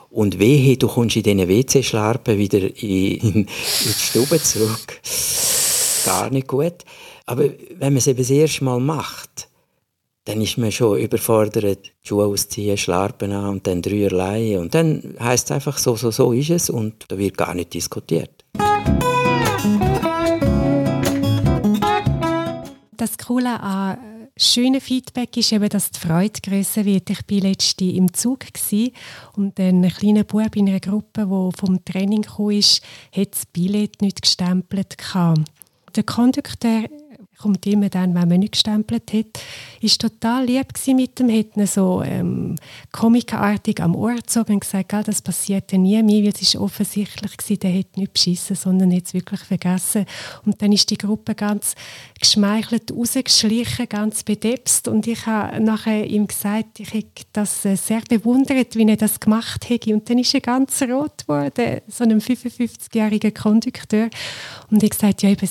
[0.10, 5.02] Und wehe, du kommst in diesen WC-Schlarpen wieder in, in, die Stube zurück.
[6.06, 6.86] Gar nicht gut.
[7.26, 9.50] Aber wenn man es eben das erste Mal macht,
[10.26, 14.60] dann ist man schon überfordert, Schuhe ausziehen, Schlarpen an und dann dreierlei.
[14.60, 17.74] Und dann heißt es einfach, so, so, so ist es und da wird gar nicht
[17.74, 18.44] diskutiert.
[22.98, 23.98] Das Coole an
[24.36, 27.10] schönen Feedback ist eben, dass die Freude grösser wird.
[27.10, 28.46] Ich war letztens im Zug
[29.36, 34.24] und ein kleiner Bub in einer Gruppe, der vom Training kam, hat das Billett nicht
[34.24, 34.98] gestempelt.
[35.96, 36.86] Der Kondukteur
[37.38, 39.26] kommt immer dann, wenn man nicht gestempelt hat.
[39.82, 42.56] Ist total lieb mit dem, hat ihn so ähm,
[42.92, 47.60] komikartig am Ohr gezogen und gesagt, das passiert nie mehr, weil es war offensichtlich gewesen,
[47.60, 50.06] der hat nicht beschissen, sondern hat es wirklich vergessen.
[50.46, 51.76] Und dann ist die Gruppe ganz
[52.20, 58.02] geschmeichelt rausgeschlichen, ganz bedepst und ich habe nachher ihm gesagt, ich hätte das äh, sehr
[58.08, 62.20] bewundert, wie er das gemacht hätte und dann ist er ganz rot geworden, so einem
[62.20, 64.10] 55-jährigen Kondukteur
[64.72, 65.50] und ich gesagt, ja, eben,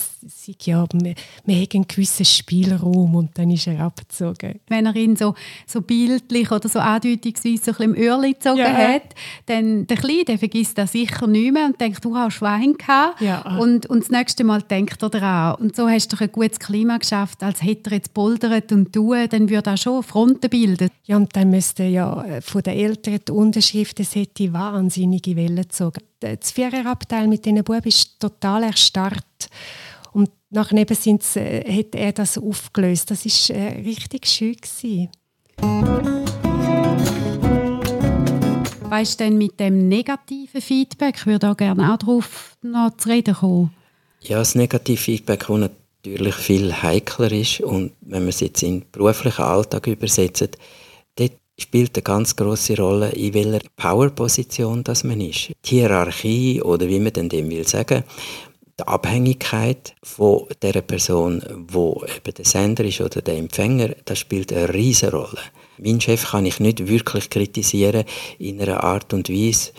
[0.63, 4.61] ja, wir, wir einen gewissen Spielraum und dann ist er abgezogen.
[4.69, 5.35] Wenn er ihn so,
[5.67, 8.73] so bildlich oder so andeutungsweise so ein im Öhrli gezogen ja.
[8.73, 9.15] hat,
[9.47, 13.21] dann der Kleine der vergisst das sicher nicht mehr und denkt, du hast Schwein gehabt.
[13.21, 13.59] Ja.
[13.59, 15.55] Und, und das nächste Mal denkt er daran.
[15.57, 19.27] Und so hast du ein gutes Klima geschafft, als hätte er jetzt poldert und tun,
[19.29, 20.89] dann würde er schon Fronten bilden.
[21.05, 25.57] Ja, und dann müsste ja äh, von den Eltern die Unterschrift, das hätte wahnsinnige Wellen
[25.63, 26.03] gezogen.
[26.21, 29.51] Das Viererabteil mit diesen Buben ist total erstarrt.
[30.55, 33.11] Nachher eben sind's, äh, hat er das aufgelöst.
[33.11, 34.55] Das war äh, richtig schön.
[34.55, 35.09] Gewesen.
[38.89, 43.09] Weißt du denn mit dem negativen Feedback, ich würde auch gerne auch darauf noch zu
[43.09, 43.75] reden kommen.
[44.21, 45.71] Ja, das negative Feedback, das
[46.05, 50.57] natürlich viel heikler ist und wenn man es jetzt in den beruflichen Alltag übersetzt,
[51.17, 55.51] dort spielt eine ganz große Rolle, in welcher Powerposition das man ist.
[55.65, 58.05] Die Hierarchie oder wie man denn dem will sagen,
[58.79, 64.53] die Abhängigkeit von der Person, wo eben der Sender ist oder der Empfänger, das spielt
[64.53, 65.41] eine riesige Rolle.
[65.79, 68.05] Mein Chef kann ich nicht wirklich kritisieren
[68.39, 69.73] in einer Art und Weise,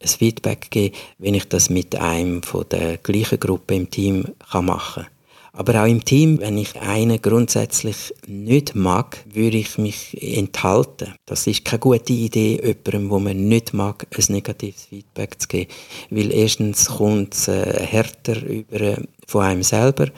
[0.00, 4.66] ein Feedback geben, wenn ich das mit einem von der gleichen Gruppe im Team kann
[4.66, 5.06] machen
[5.56, 11.14] Aber auch im Team, wenn ich einen grundsätzlich nicht mag, würde ich mich enthalten.
[11.26, 15.70] Das ist keine gute Idee, jemandem, wo man nicht mag, ein negatives Feedback zu geben.
[16.10, 20.08] Weil erstens kommt es äh, härter über äh, von einem selber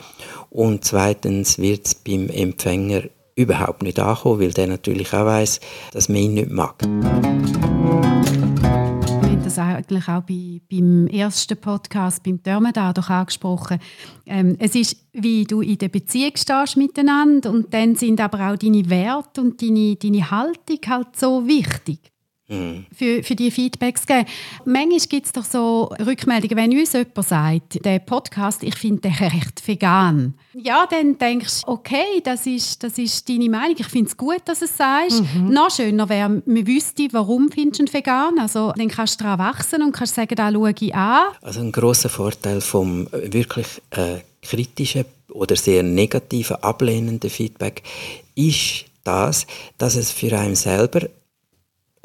[0.50, 3.02] und zweitens wird es beim Empfänger
[3.34, 5.60] überhaupt nicht ankommen, weil der natürlich auch weiß,
[5.92, 6.76] dass man ihn nicht mag
[9.46, 13.78] das eigentlich auch bei, beim ersten Podcast, beim Dörmeda, doch angesprochen.
[14.26, 18.56] Ähm, es ist, wie du in der Beziehung stehst miteinander und dann sind aber auch
[18.56, 22.12] deine Werte und deine, deine Haltung halt so wichtig
[22.48, 24.26] für, für die Feedbacks geben.
[24.64, 29.14] Manchmal gibt es doch so Rückmeldungen, wenn uns jemand sagt, der Podcast, ich finde den
[29.14, 30.34] recht vegan.
[30.54, 33.76] Ja, dann denkst du, okay, das ist, das ist deine Meinung.
[33.78, 35.22] Ich finde es gut, dass du es sagst.
[35.34, 35.50] Mhm.
[35.50, 38.38] Noch schöner wäre, man wüsste, warum findest du ihn vegan.
[38.38, 41.32] Also, dann kannst du daran wachsen und kannst sagen, da schaue ich an.
[41.42, 47.82] Also ein großer Vorteil vom wirklich äh, kritischen oder sehr negativen, ablehnenden Feedback
[48.36, 49.46] ist das,
[49.78, 51.08] dass es für einen selber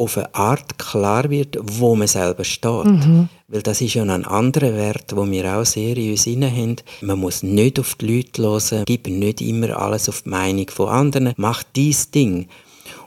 [0.02, 2.86] auf eine Art klar wird, wo man selber steht.
[2.86, 3.30] Mhm.
[3.48, 6.76] Weil das ist ja ein anderer Wert, wo wir auch sehr in uns haben.
[7.02, 10.90] Man muss nicht auf die Leute hören, gib nicht immer alles auf die Meinung von
[10.90, 12.48] anderen, mach dies Ding.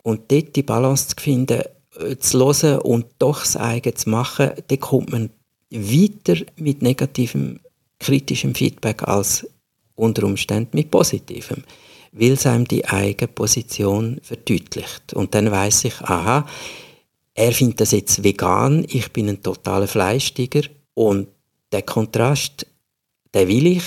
[0.03, 1.63] Und dort die Balance zu finden,
[1.99, 5.31] äh, zu hören und doch das eigene zu machen, dann kommt man
[5.71, 7.61] weiter mit negativem,
[7.99, 9.47] kritischem Feedback als
[9.97, 11.65] unter Umständen mit positivem
[12.15, 15.13] weil es einem die eigene Position verdeutlicht.
[15.15, 16.47] Und dann weiß ich, aha,
[17.35, 20.63] er findet das jetzt vegan, ich bin ein totaler Fleischtiger
[20.95, 21.29] und
[21.73, 22.67] der Kontrast,
[23.35, 23.85] den will ich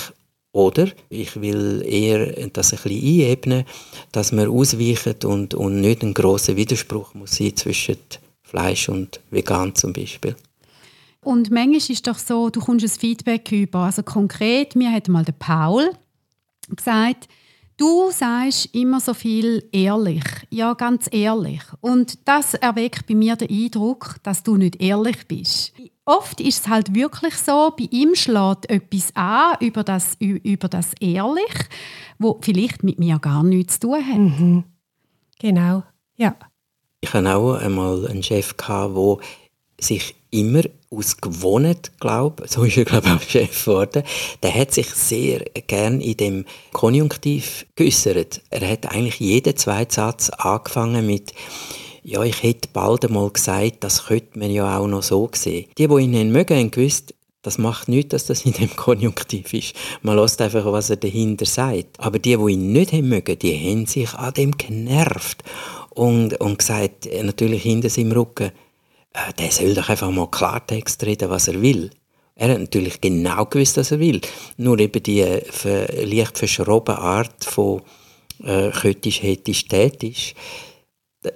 [0.52, 3.66] oder ich will eher das ein bisschen einebnen,
[4.12, 7.98] dass man ausweicht und, und nicht ein großer Widerspruch muss sein zwischen
[8.42, 10.36] Fleisch und vegan zum Beispiel.
[11.22, 13.80] Und manchmal ist es doch so, du kommst ein Feedback über.
[13.80, 15.92] Also konkret, mir hat mal der Paul
[16.76, 17.28] gesagt,
[17.78, 21.62] Du sagst immer so viel ehrlich, ja ganz ehrlich.
[21.80, 25.74] Und das erweckt bei mir den Eindruck, dass du nicht ehrlich bist.
[26.04, 30.94] Oft ist es halt wirklich so, bei ihm schlägt etwas an über das, über das
[31.00, 31.54] ehrlich,
[32.18, 34.18] wo vielleicht mit mir gar nichts zu tun hat.
[34.18, 34.64] Mhm.
[35.38, 35.84] Genau,
[36.16, 36.36] ja.
[37.02, 39.18] Ich hatte auch einmal einen Chef, der
[39.80, 44.04] sich immer aus Gewohnheit, glaube so ist er glaube auch Chef geworden,
[44.44, 48.42] der hat sich sehr gern in dem Konjunktiv geäußert.
[48.50, 51.34] Er hat eigentlich jeden zweiten Satz angefangen mit
[52.04, 55.66] ja, ich hätte bald einmal gesagt, das könnte man ja auch noch so sehen.
[55.78, 59.54] Die, die ihn nicht mögen, haben gewusst, das macht nichts, dass das in dem Konjunktiv
[59.54, 59.76] ist.
[60.02, 62.00] Man lässt einfach, was er dahinter sagt.
[62.00, 65.44] Aber die, die ihn nicht haben mögen, die haben sich an dem genervt
[65.90, 68.52] und, und gesagt, natürlich hinter seinem Rücken,
[69.38, 71.90] der soll doch einfach mal Klartext reden, was er will.
[72.36, 74.22] Er hat natürlich genau gewusst, was er will.
[74.58, 77.82] Nur eben die äh, leicht verschrobene Art von
[78.44, 80.36] äh, kötisch, hätisch, tätisch,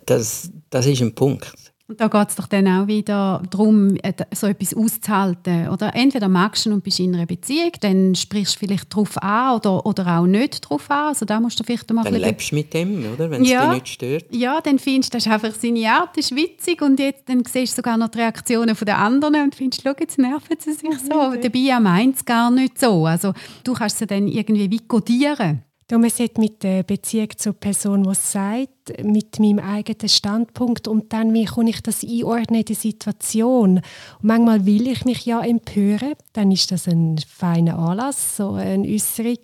[0.05, 1.70] das, das ist ein Punkt.
[1.91, 5.67] Und da geht es doch dann auch wieder darum, äh, so etwas auszuhalten.
[5.67, 9.57] Oder entweder magst du und bist in einer Beziehung, dann sprichst du vielleicht darauf an
[9.57, 11.07] oder, oder auch nicht darauf an.
[11.07, 13.29] Also da musst du vielleicht mal dann lebst du mit dem, oder?
[13.29, 14.25] wenn es ja, dich nicht stört.
[14.33, 17.43] Ja, dann findest du, das ist einfach seine Art, das ist witzig und jetzt, dann
[17.43, 20.97] siehst du sogar noch die Reaktionen der anderen und findest, schau, jetzt nerven sie sich
[20.97, 21.31] so.
[21.31, 21.41] Mhm.
[21.41, 23.05] Dabei meint es gar nicht so.
[23.05, 23.33] Also
[23.65, 25.63] du kannst sie dann irgendwie wie kodieren.
[25.91, 31.11] Man sollte mit der Beziehung zur Person, die es sagt, mit meinem eigenen Standpunkt und
[31.11, 33.77] dann, wie kann ich das einordnen in die Situation.
[33.77, 33.83] Und
[34.21, 39.39] manchmal will ich mich ja empören, dann ist das ein feiner Anlass, so eine Äußerung.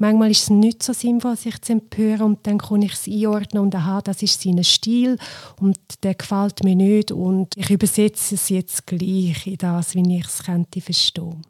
[0.00, 3.62] Manchmal ist es nicht so sinnvoll, sich zu empören und dann kann ich es einordnen
[3.62, 5.18] und aha, das ist sein Stil
[5.60, 10.24] und der gefällt mir nicht und ich übersetze es jetzt gleich in das, wie ich
[10.24, 11.42] es könnte verstehen.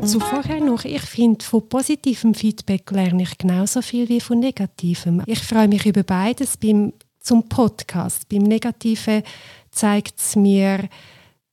[0.00, 5.22] Und zuvor noch, ich finde, von positivem Feedback lerne ich genauso viel wie von negativem.
[5.26, 6.56] Ich freue mich über beides.
[6.56, 9.22] Beim, zum Podcast, beim Negativen
[9.70, 10.88] zeigt es mir,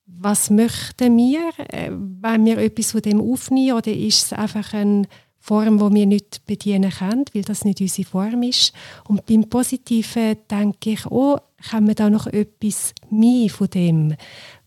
[0.05, 5.03] was möchten wir, äh, wenn wir etwas von dem aufnehmen oder ist es einfach eine
[5.39, 8.73] Form, die wir nicht bedienen können, weil das nicht unsere Form ist.
[9.07, 11.37] Und beim Positiven denke ich, oh,
[11.71, 14.15] haben wir da noch etwas mehr von dem?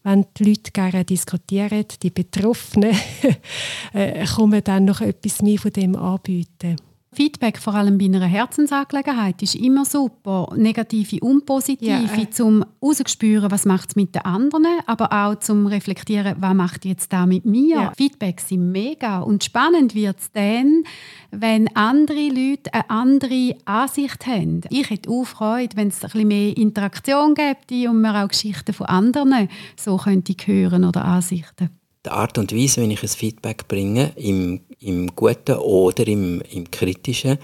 [0.03, 2.97] Wenn die Leute gerne diskutieren, die Betroffenen,
[3.93, 6.77] äh, kommen dann noch etwas mehr von dem anbieten.
[7.13, 10.53] Feedback, vor allem bei einer Herzensangelegenheit, ist immer super.
[10.57, 12.31] Negative und positive, ja, äh.
[12.31, 17.13] zum herauszuspüren, was macht es mit den anderen, aber auch zum reflektieren, was macht jetzt
[17.13, 17.75] da mit mir.
[17.75, 17.93] Ja.
[17.97, 20.85] Feedback sind mega und spannend wird es dann,
[21.33, 24.61] wenn andere Leute eine andere Ansicht haben.
[24.71, 28.73] Ich hätte auch Freude, wenn es ein bisschen mehr Interaktion gäbe und man auch Geschichten
[28.73, 31.71] von anderen so könnte hören oder Ansichten.
[32.07, 36.71] die Art und Weise, wenn ich ein Feedback bringe, im, im Guten oder im, im
[36.71, 37.39] Kritischen,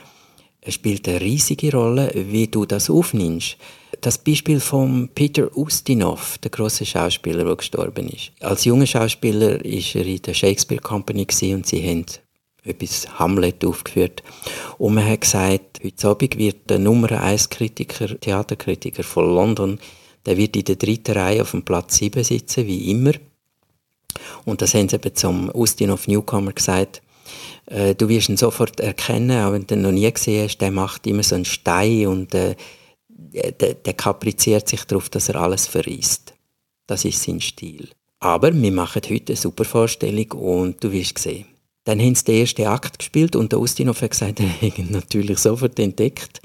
[0.68, 3.57] spielt eine riesige Rolle, wie du das aufnimmst.
[4.01, 8.33] Das Beispiel von Peter Ustinov, der große Schauspieler, der gestorben ist.
[8.40, 12.05] Als junger Schauspieler war er in der Shakespeare Company und sie haben
[12.64, 14.22] etwas Hamlet aufgeführt.
[14.79, 19.79] Und man hat gesagt, heute Abend wird der Nummer 1 Kritiker, Theaterkritiker von London,
[20.27, 23.12] der wird in der dritten Reihe auf dem Platz 7 sitzen, wie immer.
[24.44, 27.03] Und das haben sie eben zum Ustinov Newcomer gesagt.
[27.66, 30.70] Äh, du wirst ihn sofort erkennen, auch wenn du ihn noch nie gesehen hast, der
[30.70, 32.55] macht immer so einen Stein und äh,
[33.09, 36.35] der, der kapriziert sich darauf, dass er alles verriest.
[36.87, 37.90] Das ist sein Stil.
[38.20, 41.46] Aber wir machen heute eine super Vorstellung und du wirst sehen.
[41.85, 44.90] Dann haben sie den ersten Akt gespielt und der Ustinov hat gesagt, er hat ihn
[44.90, 46.40] natürlich sofort entdeckt.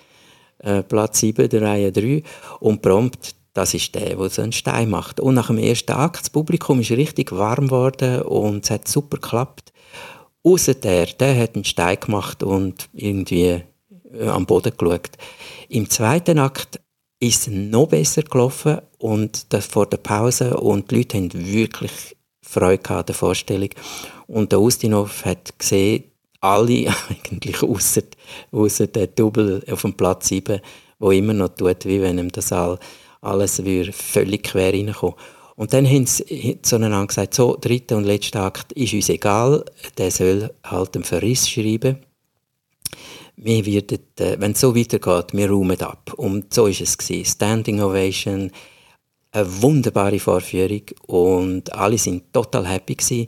[0.59, 2.23] Äh, Platz 7 der Reihe 3
[2.59, 5.19] und prompt, das ist der, der so einen Stein macht.
[5.19, 9.17] Und nach dem ersten Akt, das Publikum ist richtig warm geworden und es hat super
[9.17, 9.70] geklappt.
[10.43, 13.63] Außer der, der hat einen Stein gemacht und irgendwie
[14.13, 15.11] äh, am Boden geschaut.
[15.69, 16.79] Im zweiten Akt
[17.19, 22.17] ist es noch besser gelaufen und das vor der Pause und die Leute haben wirklich
[22.41, 23.69] Freude an der Vorstellung.
[24.27, 26.05] Und der Ustinov hat gesehen,
[26.39, 28.01] alle eigentlich außer,
[28.51, 30.59] außer der Double auf dem Platz 7,
[30.99, 32.79] wo immer noch tut, wie wenn ihm das all,
[33.21, 35.15] alles völlig quer reinkommen.
[35.61, 39.63] Und dann haben sie zueinander gesagt, so, dritter und letzter Akt ist uns egal,
[39.95, 41.97] der soll halt einen Verriss schreiben
[43.43, 46.13] wir werden, äh, wenn es so weitergeht, wir räumen ab.
[46.15, 47.25] Und so ist es gewesen.
[47.25, 48.51] Standing Ovation,
[49.31, 53.27] eine wunderbare Vorführung und alle sind total happy gewesen.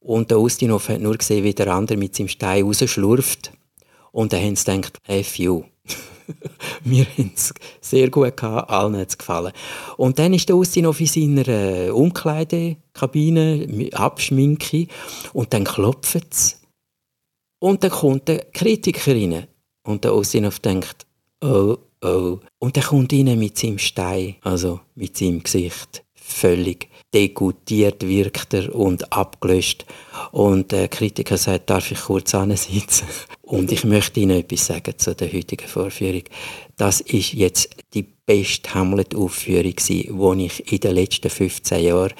[0.00, 3.52] Und der Ustinov hat nur gesehen, wie der andere mit seinem Stein rausschlurft.
[4.10, 5.64] Und dann haben sie gedacht, F you.
[6.84, 9.52] Wir haben es sehr gut gehabt, allen hat es gefallen.
[9.96, 14.86] Und dann ist der Ustinov in seiner äh, Umkleidekabine, Abschminke,
[15.32, 16.62] und dann klopft es
[17.62, 19.46] und dann kommt der Kritiker rein.
[19.84, 21.06] Und der Osinov denkt,
[21.42, 22.40] oh, oh.
[22.58, 26.04] Und dann kommt rein mit seinem Stein, also mit seinem Gesicht.
[26.12, 29.84] Völlig degutiert wirkt er und abgelöscht.
[30.30, 33.06] Und der Kritiker sagt, darf ich kurz sitzen?
[33.42, 36.22] Und ich möchte Ihnen etwas sagen zu der heutigen Vorführung.
[36.78, 42.14] Das ist jetzt die beste Hamlet-Aufführung, die ich in den letzten 15 Jahren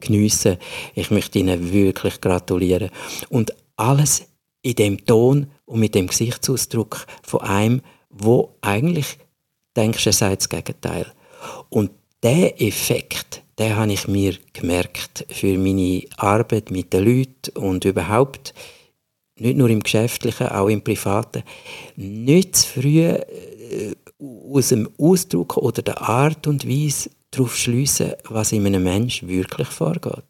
[0.00, 0.58] geniessen durfte.
[0.94, 2.90] Ich möchte Ihnen wirklich gratulieren.
[3.28, 4.28] Und alles
[4.62, 9.18] in dem Ton und mit dem Gesichtsausdruck von einem, wo eigentlich
[9.76, 11.06] denkst, er sagt das Gegenteil.
[11.68, 11.90] Und
[12.22, 18.54] der Effekt, den habe ich mir gemerkt für meine Arbeit mit den Leuten und überhaupt
[19.36, 21.42] nicht nur im Geschäftlichen, auch im Privaten,
[21.96, 28.52] nicht zu früh äh, aus dem Ausdruck oder der Art und Weise darauf schliessen, was
[28.52, 30.24] in einem Menschen wirklich vorgeht.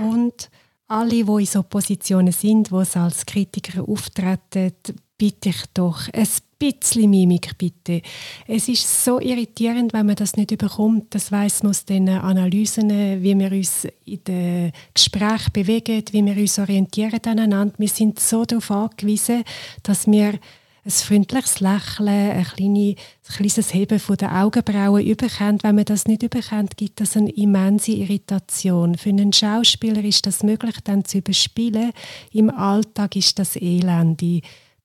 [0.00, 0.50] Und
[0.86, 4.72] alle, die in so Positionen sind, wo sie als Kritiker auftreten,
[5.18, 6.26] bitte ich doch ein
[6.58, 8.02] bisschen Mimik bitte.
[8.46, 11.14] Es ist so irritierend, wenn man das nicht überkommt.
[11.14, 12.90] Das weiß man aus den Analysen,
[13.22, 17.74] wie wir uns in den Gesprächen bewegen, wie wir uns orientieren aneinander.
[17.78, 19.44] Wir sind so darauf angewiesen,
[19.82, 20.38] dass wir
[20.84, 25.62] ein freundliches Lächeln, ein, kleine, ein kleines Heben von den Augenbrauen überkennt.
[25.62, 28.98] Wenn man das nicht überkennt, gibt das eine immense Irritation.
[28.98, 31.92] Für einen Schauspieler ist das möglich, dann zu überspielen.
[32.32, 34.22] Im Alltag ist das Elend.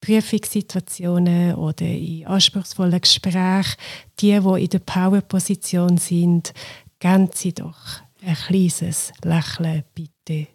[0.01, 3.75] Prüfungssituationen oder in anspruchsvollen Gesprächen,
[4.19, 6.53] die, die in der Powerposition sind,
[6.99, 10.47] geben Sie doch ein kleines Lächeln, bitte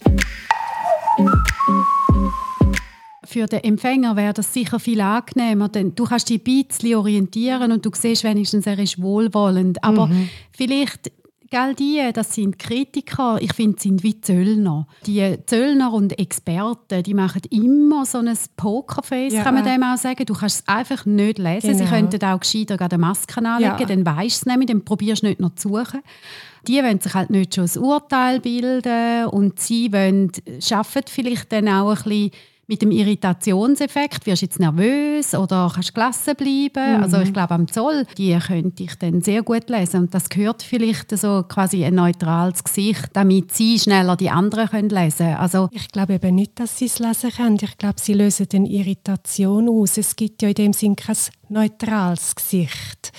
[3.25, 7.73] für den Empfänger wäre das sicher viel angenehmer, denn du kannst dich ein bisschen orientieren
[7.73, 9.83] und du siehst wenigstens, er ist wohlwollend.
[9.83, 10.29] Aber mhm.
[10.53, 11.11] vielleicht
[11.51, 14.87] Gell, die, das sind Kritiker, ich finde, sind wie Zöllner.
[15.07, 19.43] Die Zöllner und Experten, die machen immer so ein Pokerface, ja.
[19.43, 20.25] kann man dem auch sagen.
[20.25, 21.73] Du kannst es einfach nicht lesen.
[21.73, 21.85] Genau.
[21.85, 23.87] Sie könnten auch gescheiter eine Maske anlegen, ja.
[23.87, 26.01] dann weißt du es nämlich, dann probierst du nicht noch zu suchen.
[26.67, 30.33] Die wollen sich halt nicht schon ein Urteil bilden und sie wollen,
[30.71, 32.31] arbeiten vielleicht dann auch ein bisschen
[32.67, 36.97] mit dem Irritationseffekt, wirst du jetzt nervös oder kannst du gelassen bleiben.
[36.97, 37.03] Mhm.
[37.03, 40.03] Also ich glaube, am Zoll, die könnte ich dann sehr gut lesen.
[40.03, 44.89] Und das gehört vielleicht so quasi ein neutrales Gesicht, damit sie schneller die anderen können
[44.89, 45.37] lesen können.
[45.37, 47.59] Also ich glaube eben nicht, dass sie es lesen können.
[47.61, 49.99] Ich glaube, sie lösen eine Irritation aus.
[49.99, 51.17] Es gibt ja in dem Sinn kein
[51.49, 53.13] neutrales Gesicht.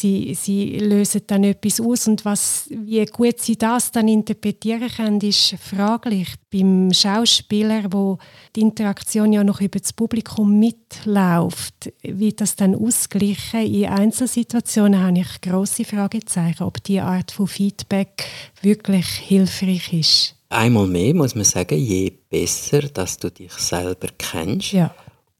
[0.00, 5.20] Sie, sie lösen dann etwas aus und was, wie gut sie das dann interpretieren können,
[5.20, 6.28] ist fraglich.
[6.52, 8.18] Beim Schauspieler, wo
[8.56, 13.60] die Interaktion ja noch über das Publikum mitläuft, wird das dann ausgleichen?
[13.66, 18.24] In Einzelsituationen habe ich große Fragezeichen, ob diese Art von Feedback
[18.62, 20.34] wirklich hilfreich ist.
[20.48, 24.92] Einmal mehr muss man sagen, je besser, dass du dich selber kennst, Ja.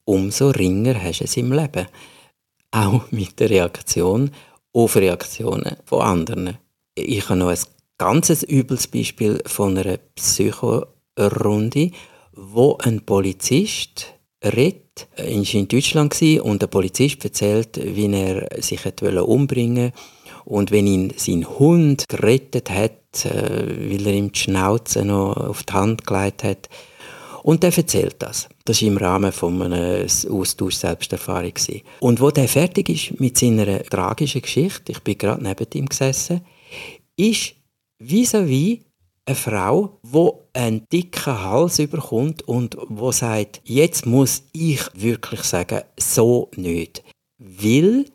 [0.04, 1.86] umso ringer hast du es im Leben.
[2.70, 4.30] Auch mit der Reaktion
[4.72, 6.58] auf Reaktionen von anderen.
[6.94, 7.58] Ich habe noch ein
[7.98, 11.90] ganzes übles Beispiel von einer Psychorunde,
[12.32, 15.08] wo ein Polizist redet.
[15.16, 19.98] Er war in Deutschland und der Polizist erzählt, wie er sich umbringen wollte
[20.44, 25.62] und wenn ihn sein Hund gerettet hat, äh, weil er ihm die Schnauze noch auf
[25.62, 26.68] die Hand gelegt hat.
[27.42, 28.48] Und der erzählt das.
[28.64, 31.54] Das war im Rahmen von einem Austausch Selbsterfahrung.
[32.00, 36.42] Und wo der fertig ist mit seiner tragischen Geschichte, ich bin gerade neben ihm gesessen,
[37.16, 37.54] ist
[37.98, 38.80] vis-à-vis
[39.26, 45.82] eine Frau, wo einen dicken Hals überkommt und wo sagt, jetzt muss ich wirklich sagen,
[45.98, 47.02] so nicht.
[47.38, 48.06] Weil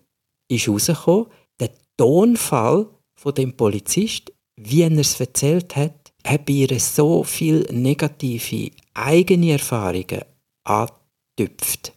[0.48, 1.28] ist herausgekommen,
[1.60, 7.68] der Tonfall von dem Polizist, wie er es erzählt hat, hat bei ihr so viel
[7.72, 10.24] negative eigene Erfahrungen
[10.64, 11.94] angetüpft,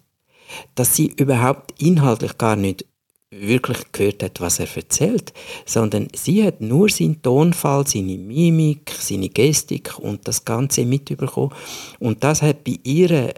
[0.74, 2.84] dass sie überhaupt inhaltlich gar nicht
[3.30, 5.32] wirklich gehört hat, was er erzählt,
[5.66, 11.54] sondern sie hat nur seinen Tonfall, seine Mimik, seine Gestik und das Ganze mitbekommen.
[11.98, 13.34] Und das hat bei ihr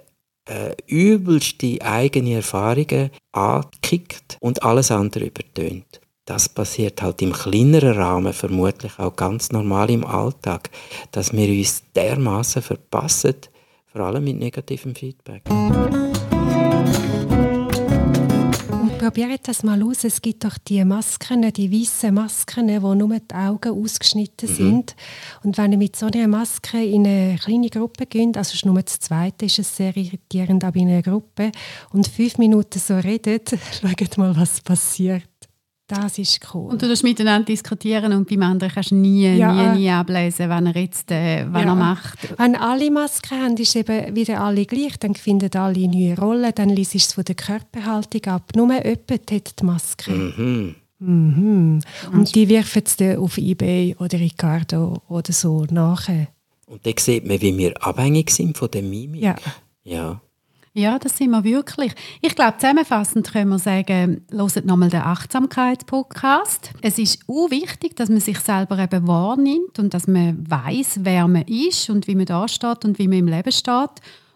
[0.49, 6.00] äh, übelste eigene Erfahrungen angekickt und alles andere übertönt.
[6.31, 10.71] Das passiert halt im kleineren Rahmen, vermutlich auch ganz normal im Alltag,
[11.11, 13.35] dass wir uns dermaßen verpassen,
[13.87, 15.43] vor allem mit negativem Feedback.
[18.71, 20.05] Und probiert das mal aus.
[20.05, 24.95] Es gibt doch die Masken, die weißen Masken, wo nur die Augen ausgeschnitten sind.
[25.43, 28.67] Und wenn ihr mit so einer Maske in eine kleine Gruppe geht, also es ist
[28.67, 31.51] nur das Zweite, ist es sehr irritierend, aber in einer Gruppe,
[31.93, 33.51] und fünf Minuten so redet,
[33.81, 35.30] schaut mal, was passiert.
[35.91, 36.71] Das ist cool.
[36.71, 39.73] Und du darfst miteinander diskutieren und beim anderen kannst du nie, Ja.
[39.75, 41.69] nie, nie ablesen, wenn er jetzt äh, was Ja.
[41.71, 42.39] er macht.
[42.39, 44.99] Wenn alle Masken haben, ist eben wieder alle gleich.
[45.01, 46.53] Dann finden alle neue Rollen.
[46.55, 48.53] Dann liest es von der Körperhaltung ab.
[48.55, 50.11] Nur jemand hat die Maske.
[50.13, 50.75] Mhm.
[51.01, 51.81] Mhm.
[52.13, 56.29] Und die werfen es dann auf Ebay oder Ricardo oder so nachher.
[56.67, 59.23] Und da sieht man, wie wir abhängig sind von der Mimik.
[59.23, 59.35] Ja.
[59.83, 60.21] ja.
[60.73, 61.93] Ja, das sind wir wirklich.
[62.21, 66.71] Ich glaube, zusammenfassend können wir sagen, hört nochmal den Achtsamkeitspodcast.
[66.81, 71.27] Es ist auch wichtig, dass man sich selber eben wahrnimmt und dass man weiß, wer
[71.27, 73.91] man ist und wie man da steht und wie man im Leben steht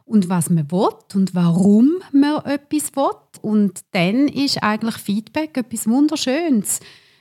[0.07, 3.11] und was man will und warum man etwas will.
[3.43, 6.81] Und dann ist eigentlich Feedback etwas Wunderschönes.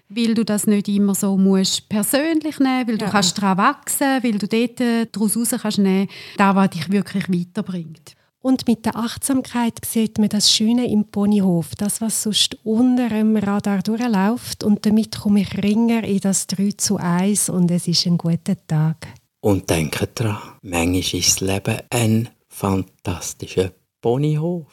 [0.09, 3.11] Weil du das nicht immer so musst persönlich nehmen weil du Ja.
[3.11, 6.07] kannst daran wachsen, weil du dort äh, daraus raus kannst nehmen,
[6.37, 8.15] das, was dich wirklich weiterbringt.
[8.43, 13.37] Und mit der Achtsamkeit sieht man das Schöne im Ponyhof, das, was sonst unter dem
[13.37, 14.65] Radar durchläuft.
[14.65, 18.57] Und damit komme ich ringer in das 3 zu 1 und es ist ein guter
[18.67, 19.07] Tag.
[19.39, 23.71] Und denkt dran, manchmal ist das Leben ein fantastischer
[24.01, 24.67] Ponyhof.